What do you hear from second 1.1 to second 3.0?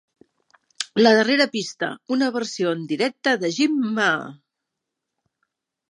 darrera pista, una versió en